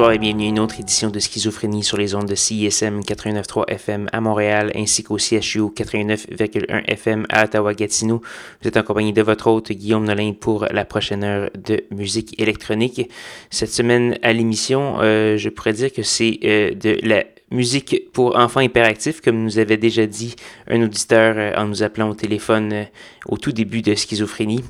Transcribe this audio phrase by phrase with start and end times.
[0.00, 3.68] Bonsoir et bienvenue à une autre édition de Schizophrénie sur les ondes de CISM 89.3
[3.68, 8.22] FM à Montréal ainsi qu'au CHU 89.1 FM à Ottawa-Gatineau.
[8.62, 12.40] Vous êtes en compagnie de votre hôte Guillaume Nolin pour la prochaine heure de musique
[12.40, 13.10] électronique.
[13.50, 18.38] Cette semaine à l'émission, euh, je pourrais dire que c'est euh, de la musique pour
[18.38, 20.34] enfants hyperactifs, comme nous avait déjà dit
[20.66, 22.86] un auditeur euh, en nous appelant au téléphone
[23.26, 24.64] au tout début de Schizophrénie.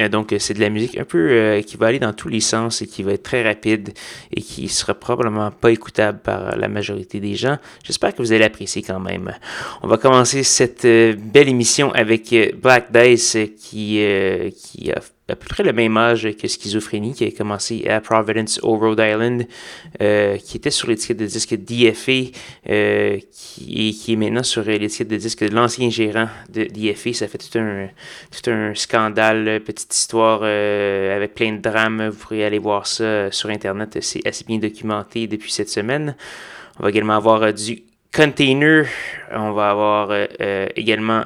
[0.00, 2.28] Euh, donc, euh, c'est de la musique un peu euh, qui va aller dans tous
[2.28, 3.92] les sens et qui va être très rapide
[4.34, 7.58] et qui sera probablement pas écoutable par la majorité des gens.
[7.84, 9.32] J'espère que vous allez apprécier quand même.
[9.82, 14.04] On va commencer cette belle émission avec Black Dice qui,
[14.56, 18.60] qui a à peu près le même âge que Schizophrénie, qui a commencé à Providence
[18.62, 19.46] au Rhode Island,
[20.02, 22.30] euh, qui était sur l'étiquette de disque DFA,
[22.68, 27.14] euh, et qui est maintenant sur l'étiquette de disque de l'ancien gérant de DFA.
[27.14, 27.88] Ça fait tout un,
[28.30, 32.08] tout un scandale, petite histoire euh, avec plein de drames.
[32.08, 36.16] Vous pourrez aller voir ça sur Internet, c'est assez bien documenté depuis cette semaine.
[36.78, 38.86] On va également avoir du Container,
[39.32, 40.12] on va avoir
[40.76, 41.24] également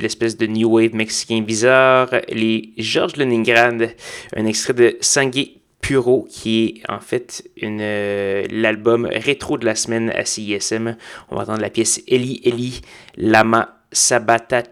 [0.00, 3.94] l'espèce de new wave mexicain bizarre, les Georges Leningrad,
[4.36, 10.10] un extrait de Sangue Puro, qui est en fait euh, l'album rétro de la semaine
[10.10, 10.96] à CISM.
[11.30, 12.80] On va entendre la pièce Eli Eli
[13.16, 14.62] Lama Sabata,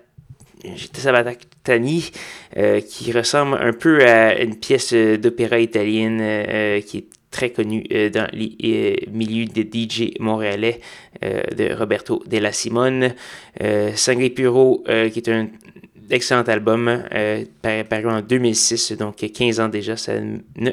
[0.93, 2.11] Sabatatani,
[2.57, 7.85] euh, qui ressemble un peu à une pièce d'opéra italienne euh, qui est très connu
[7.93, 10.81] euh, dans les euh, milieux des DJ montréalais
[11.25, 13.15] euh, de Roberto Della Simone.
[13.97, 15.49] Sangue Puro, qui est un
[16.11, 17.03] excellent album,
[17.63, 20.71] paru en 2006, donc 15 ans déjà, ça ne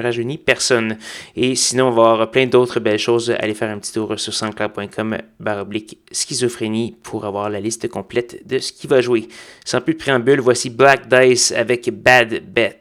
[0.00, 0.98] rajeunit personne.
[1.34, 3.34] Et sinon, on va avoir plein d'autres belles choses.
[3.40, 8.58] Allez faire un petit tour sur soundcloud.com baroblique schizophrénie pour avoir la liste complète de
[8.58, 9.28] ce qui va jouer.
[9.64, 12.80] Sans plus de préambule, voici Black Dice avec Bad Bet.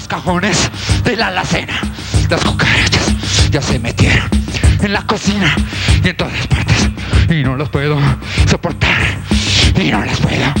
[0.00, 0.70] Cajones
[1.04, 1.78] de la alacena.
[2.30, 4.28] Las cucarachas ya se metieron
[4.80, 5.54] en la cocina
[6.02, 6.90] y en todas partes.
[7.28, 7.98] Y no los puedo
[8.48, 9.00] soportar.
[9.78, 10.52] Y no las puedo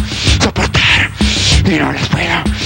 [0.42, 1.10] soportar.
[1.64, 2.61] Y no las puedo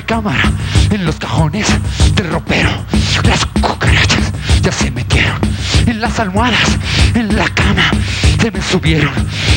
[0.00, 0.50] recámara,
[0.90, 1.66] en los cajones
[2.14, 2.70] del ropero.
[3.22, 5.38] Las cucarachas ya se metieron
[5.86, 6.70] en las almohadas,
[7.14, 7.90] en la cama.
[8.40, 9.12] Se me subieron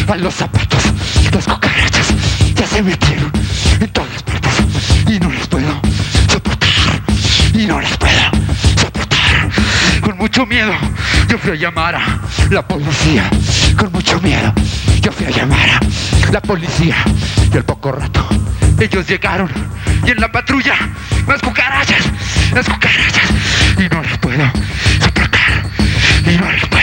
[0.05, 0.83] a los zapatos.
[1.31, 2.07] Las cucarachas
[2.55, 3.31] ya se metieron
[3.79, 4.53] en todas partes
[5.07, 5.79] y no las puedo
[6.29, 7.01] soportar.
[7.53, 8.23] Y no las puedo
[8.81, 9.49] soportar.
[10.01, 10.73] Con mucho miedo
[11.29, 12.19] yo fui a llamar a
[12.49, 13.29] la policía.
[13.77, 14.51] Con mucho miedo
[15.01, 16.97] yo fui a llamar a la policía.
[17.49, 18.42] Y al poco rato
[18.83, 19.49] ellos llegaron
[20.05, 20.75] y en la patrulla
[21.25, 22.03] más cucarachas,
[22.53, 23.29] las cucarachas.
[23.77, 24.43] Y no las puedo
[24.99, 25.63] soportar.
[26.25, 26.82] Y no las puedo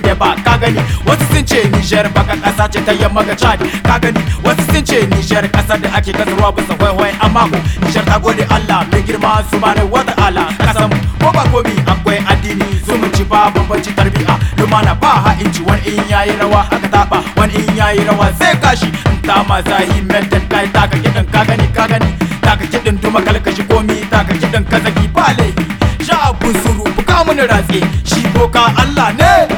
[0.00, 0.34] da ba.
[0.44, 0.80] Ka gani?
[1.06, 3.60] Wasu sun ce Nijar baka kasa ce ta yamma ga Chad.
[3.82, 4.20] Ka gani?
[4.44, 8.44] Wasu sun ce Nijar kasa da ake kasarwa bisa waiwai amma ko Nijar ta gode
[8.50, 12.64] Allah mai girma subhanahu wa ta'ala kasan ko ba komi akwai addini.
[12.86, 14.38] Zumunci ba bambanci tarbiya.
[14.58, 18.54] Lumana ba ha inji wani in yayi rawa aka taba wani in yayi rawa sai
[18.60, 18.86] kashi.
[19.10, 22.10] In ta ma zahi mental kai ta ka kidan ka gani ka gani.
[22.42, 25.64] Ta ka kidan duma kalkashi komi ta ka kidan kazaki ba laifi.
[26.06, 27.80] Sha abun suru buka mun ratse.
[28.04, 29.57] Shi boka Allah ne.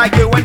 [0.00, 0.39] like it when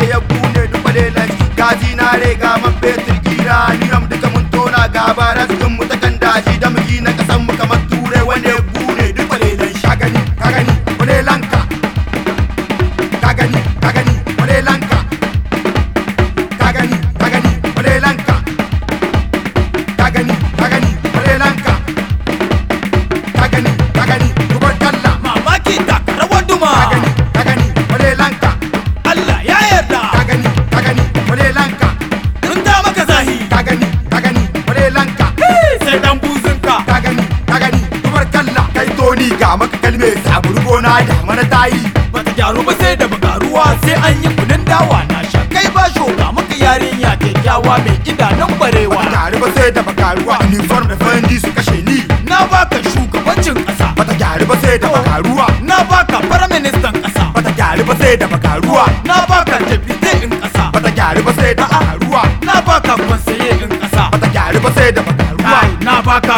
[47.46, 47.98] yawa mai
[48.40, 49.02] nan barewa.
[49.14, 50.36] Tare ba sai da bakaruwa.
[50.48, 51.98] Uniform da fandi su kashe ni.
[52.30, 53.58] Na baka shugabancin
[53.98, 55.46] ba ta gyaru ba sai da bakaruwa.
[55.70, 58.84] Na baka fara ministan kasa ba ta gyaru ba sai da bakaruwa.
[59.10, 62.22] Na baka deputy in kasa ba ta gyaru ba sai da bakaruwa.
[62.48, 65.60] Na baka kwansaye in kasa ba ta gyaru ba sai da bakaruwa.
[65.86, 66.34] Na baka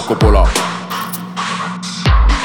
[0.00, 0.44] Pablo Coppola.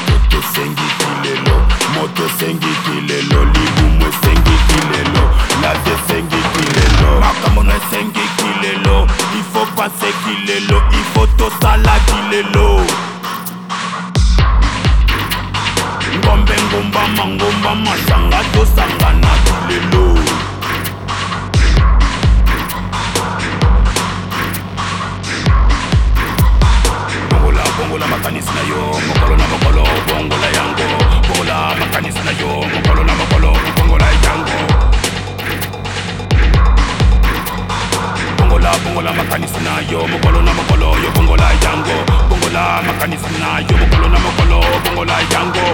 [0.08, 1.56] Moto esengiki lelo
[1.94, 5.30] moto esengiki lelo libumu esengiki lelo
[5.62, 7.20] lave esengiki lelo.
[7.20, 9.06] Makambo na esengiki lelo
[9.40, 12.80] ifo paseki lelo ifo tosalaki lelo.
[16.24, 20.04] Ngombe ngombama ngombama sanga tosanganaki lelo.
[27.96, 30.86] Bongola makanisi na yo mokolo na mokolo bongola yango.
[31.28, 34.58] Bongola makanisi na yo mokolo na mokolo bongola yango.
[38.38, 41.96] Bongola bongola makanisi na yo mokolo na mokolo yo bongola yango.
[42.28, 45.66] Bongola makanisi na yo mokolo na mokolo bongola yango.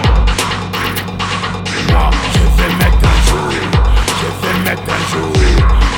[1.91, 3.51] Moi je vais mettre un jour
[4.19, 5.33] je vais mettre un jour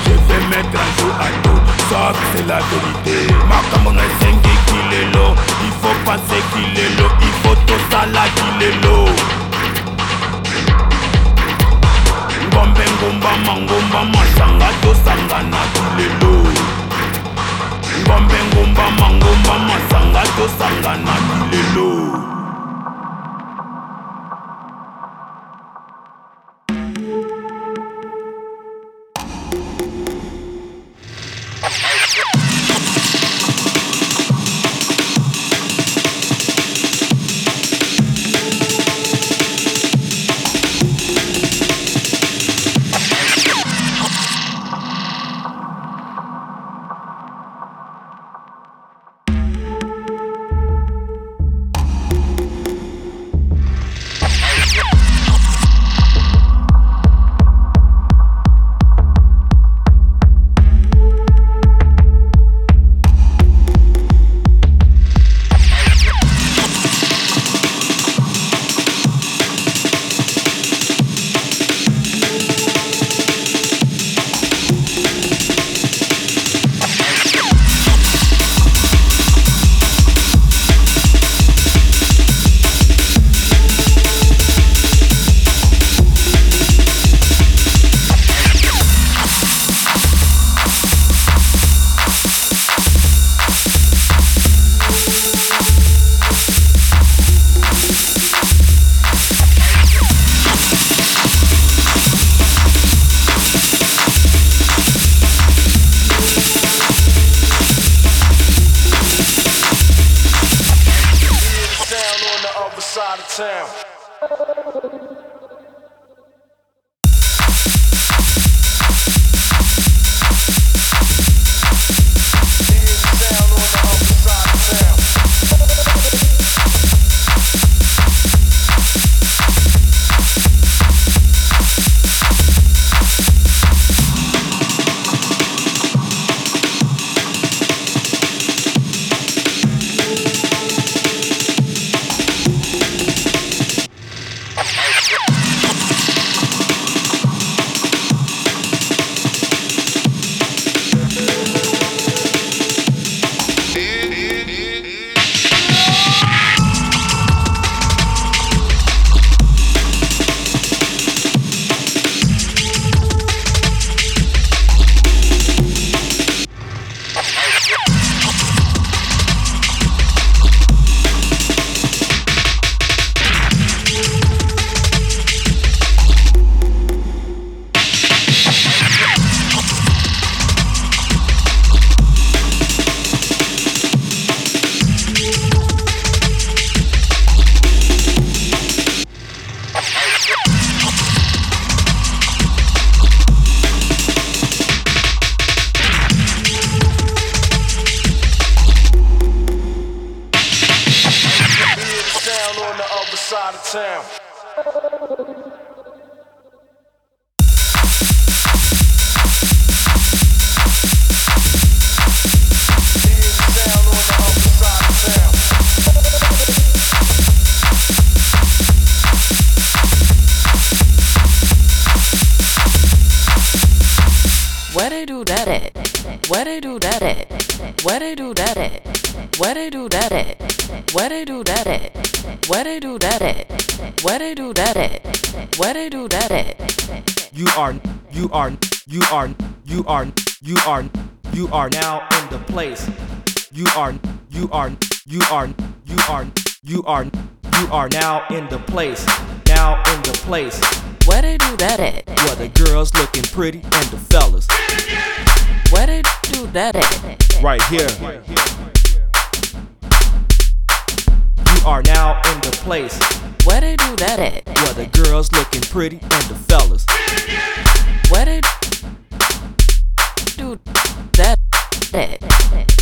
[0.05, 3.33] je vais mettre un jour à tout ça c'est la vérité.
[3.47, 5.35] Makambo na esengi kilelo
[5.67, 9.09] ifo pase kilelo ifo tosala kilelo
[12.53, 16.33] ngombe ngombama ngombama sanga tosangana kilelo
[18.07, 21.89] ngombe ngombama ngombama sanga tosangana kilelo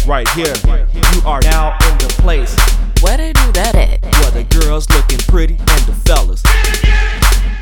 [0.05, 0.53] right here.
[0.65, 2.55] You are now in the place.
[3.01, 4.01] Where they do that at?
[4.03, 6.43] Where the girls looking pretty and the fellas.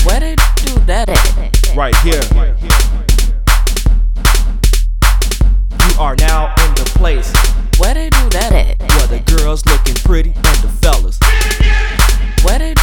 [0.06, 1.75] Where they do that at?
[1.75, 2.21] Right here.
[5.80, 7.32] You are now in the place.
[7.80, 8.80] Where they do that at?
[8.80, 11.19] Where the girls looking pretty and the fellas.
[12.43, 12.73] Where they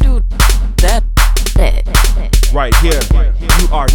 [0.00, 0.22] do
[0.78, 1.04] that
[1.58, 2.52] at?
[2.52, 3.00] Right here.
[3.60, 3.88] You are.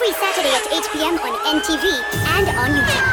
[0.00, 1.14] every Saturday at 8 p.m.
[1.20, 1.84] on NTV
[2.36, 3.04] and on YouTube.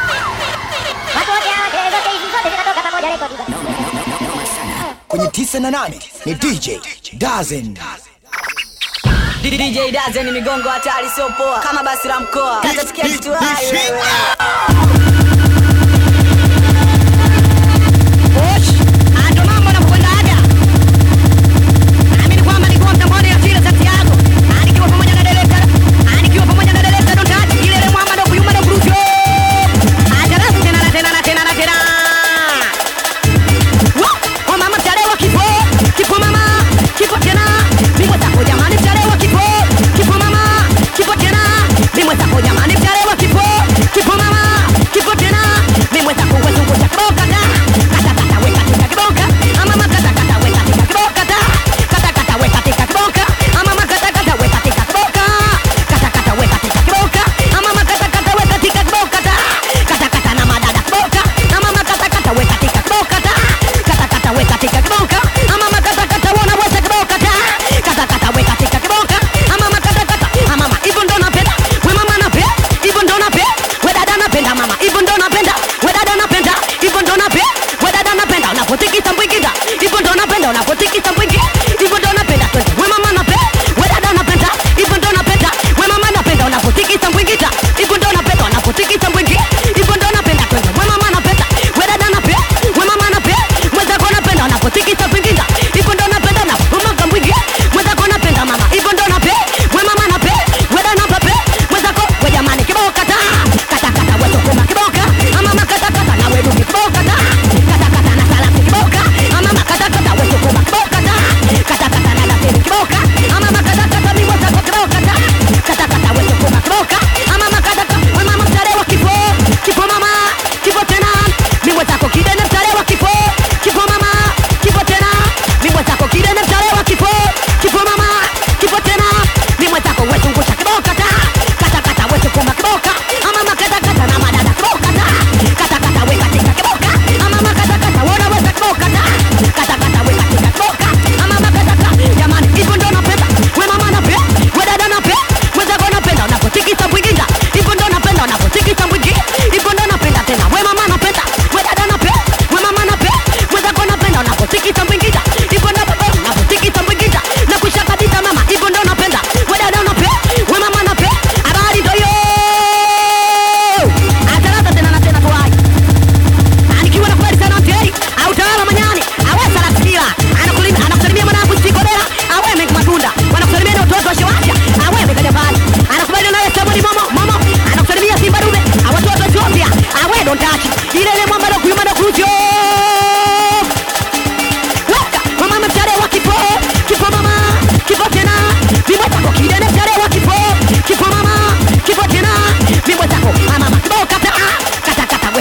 [5.14, 5.88] No, no, no, no,
[6.26, 6.80] ni DJ
[7.18, 7.78] Dazen.
[9.42, 15.07] DJ Dazen ni migongo hatari, sio poa, kama basi la mkoa, atasikia kitu hayo.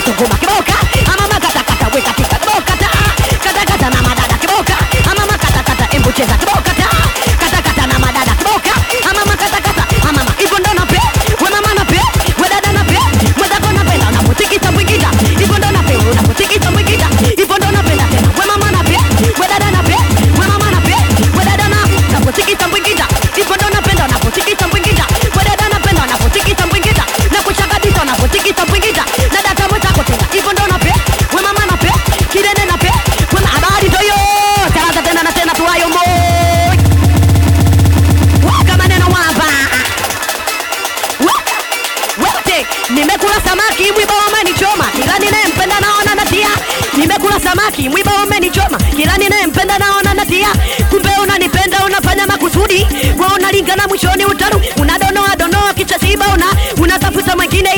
[0.07, 0.73] とこまけぼうか。
[1.11, 2.47] あままかたた上かきかた。
[2.47, 2.87] ぼうかた
[3.43, 4.79] かたただだけぼか。
[5.11, 6.13] あままかたかたえんぼ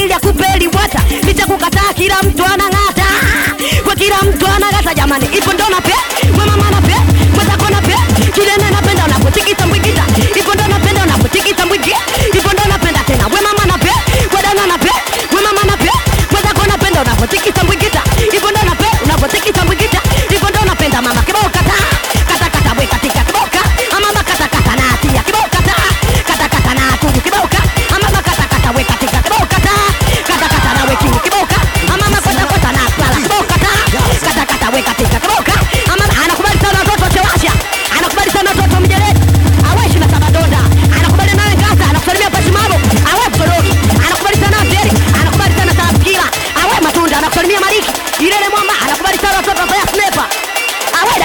[0.04, 3.06] ili akupe liwata, licha kukataa, kila mtu anang'ata,
[3.84, 5.97] kwa kila mtu anang'ata, jamani, ipo ndo napenda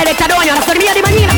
[0.04, 1.34] derecha dueño, la servía de mañana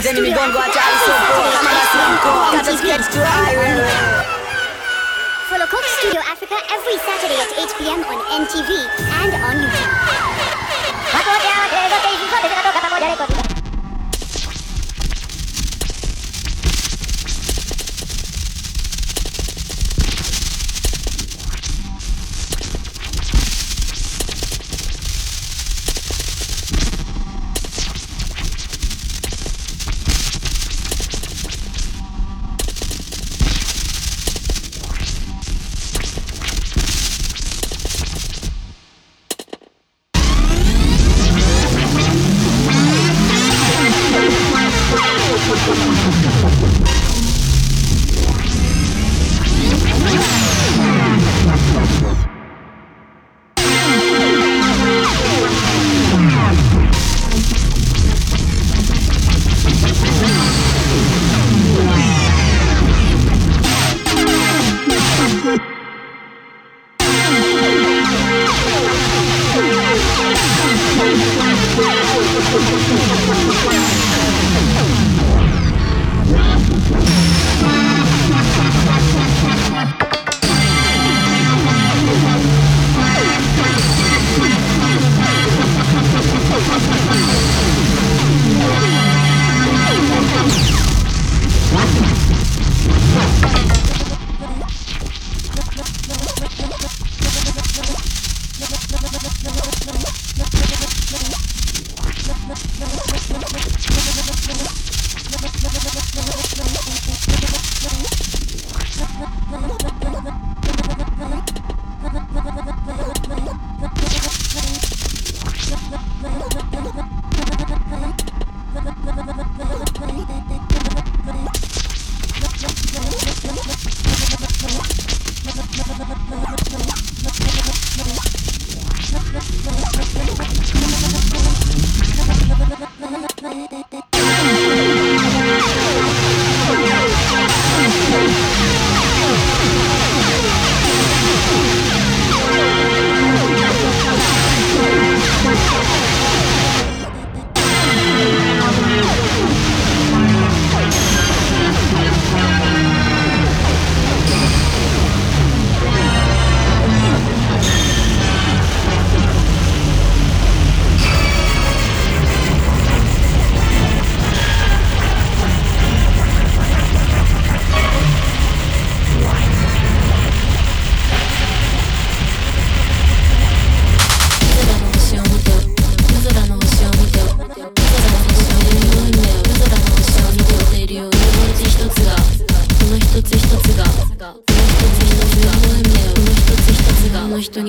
[0.00, 1.52] For enemy gon' go at your so poor
[2.80, 3.20] get to
[5.50, 5.66] Follow
[6.00, 8.00] Studio Africa every Saturday at 8 p.m.
[8.08, 8.70] on NTV
[9.20, 10.20] and on YouTube.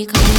[0.02, 0.31] никогда.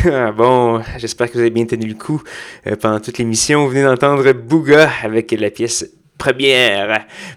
[0.36, 2.22] bon, j'espère que vous avez bien tenu le coup
[2.66, 3.64] euh, pendant toute l'émission.
[3.64, 5.84] Vous venez d'entendre Booga avec la pièce
[6.16, 6.86] première.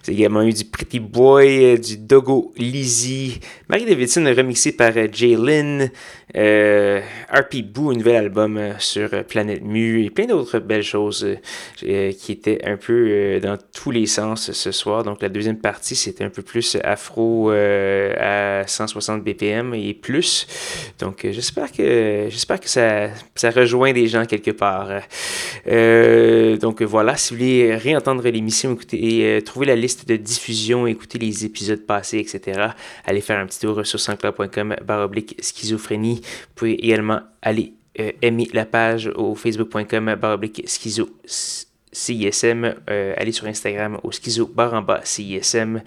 [0.04, 4.92] Vous avez également eu du Pretty Boy, euh, du Dogo Lizzy, Marie Davidson remixé par
[4.96, 5.90] euh, Jay Lynn,
[6.36, 10.84] euh, RP Boo, un nouvel album euh, sur euh, Planète Mu et plein d'autres belles
[10.84, 11.26] choses
[11.84, 15.04] euh, qui étaient un peu dans tous les sens ce soir.
[15.04, 20.48] Donc la deuxième partie, c'était un peu plus afro à 160 BPM et plus.
[21.00, 24.90] Donc j'espère que j'espère que ça, ça rejoint des gens quelque part.
[25.66, 31.46] Donc voilà, si vous voulez réentendre l'émission, euh, trouver la liste de diffusion, écouter les
[31.46, 32.70] épisodes passés, etc.
[33.06, 36.22] Allez faire un petit tour sur sanscloud.com baroblique schizophrénie.
[36.24, 41.10] Vous pouvez également aller euh, aimer la page au facebook.com baroblique schizo
[41.94, 45.82] CISM, euh, aller sur Instagram au schizo baramba CISM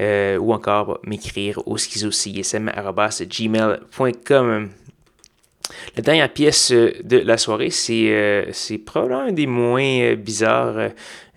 [0.00, 2.70] euh, ou encore m'écrire au schizo CISM.
[5.96, 10.90] La dernière pièce euh, de la soirée, c'est euh, c'est probablement un des moins bizarres.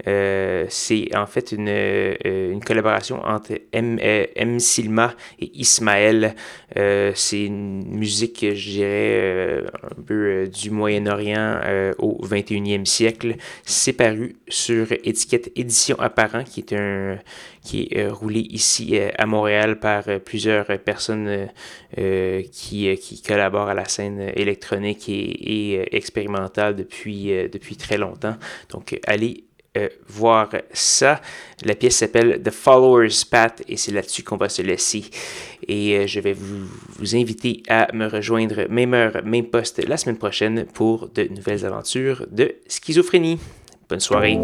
[0.08, 4.60] Euh, c'est en fait une, euh, une collaboration entre M, euh, M.
[4.60, 6.36] Silma et Ismaël.
[6.76, 11.62] C'est une musique, je dirais, un peu du Moyen-Orient
[12.00, 13.36] au 21e siècle.
[13.64, 17.20] C'est paru sur étiquette Édition Apparent, qui est un
[17.62, 21.48] qui est roulé ici à Montréal par plusieurs personnes
[21.96, 28.36] qui, qui collaborent à la scène électronique et, et, expérimentale depuis, depuis très longtemps.
[28.72, 29.44] Donc, allez
[29.76, 31.19] euh, voir ça.
[31.65, 35.05] La pièce s'appelle The Follower's Path et c'est là-dessus qu'on va se laisser.
[35.67, 36.67] Et euh, je vais vous,
[36.99, 41.65] vous inviter à me rejoindre même heure, même poste la semaine prochaine pour de nouvelles
[41.65, 43.39] aventures de schizophrénie.
[43.89, 44.39] Bonne soirée.